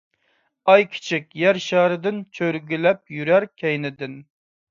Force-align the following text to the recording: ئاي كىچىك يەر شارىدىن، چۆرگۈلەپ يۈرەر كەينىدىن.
ئاي 0.71 0.85
كىچىك 0.93 1.27
يەر 1.41 1.59
شارىدىن، 1.65 2.17
چۆرگۈلەپ 2.39 3.15
يۈرەر 3.19 3.45
كەينىدىن. 3.65 4.19